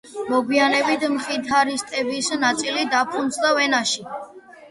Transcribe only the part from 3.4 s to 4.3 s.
ვენაში.